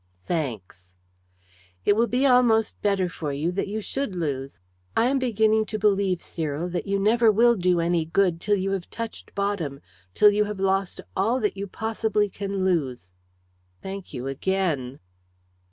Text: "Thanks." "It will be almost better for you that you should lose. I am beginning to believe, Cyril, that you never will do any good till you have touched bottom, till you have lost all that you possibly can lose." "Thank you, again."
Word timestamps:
"Thanks." 0.25 0.95
"It 1.85 1.93
will 1.95 2.07
be 2.07 2.25
almost 2.25 2.81
better 2.81 3.07
for 3.07 3.31
you 3.31 3.51
that 3.51 3.67
you 3.67 3.81
should 3.81 4.15
lose. 4.15 4.59
I 4.97 5.05
am 5.09 5.19
beginning 5.19 5.67
to 5.67 5.77
believe, 5.77 6.23
Cyril, 6.23 6.67
that 6.69 6.87
you 6.87 6.97
never 6.97 7.31
will 7.31 7.55
do 7.55 7.79
any 7.79 8.05
good 8.05 8.41
till 8.41 8.55
you 8.55 8.71
have 8.71 8.89
touched 8.89 9.35
bottom, 9.35 9.79
till 10.15 10.31
you 10.31 10.45
have 10.45 10.59
lost 10.59 11.01
all 11.15 11.39
that 11.41 11.55
you 11.55 11.67
possibly 11.67 12.29
can 12.29 12.65
lose." 12.65 13.13
"Thank 13.83 14.11
you, 14.11 14.25
again." 14.25 14.99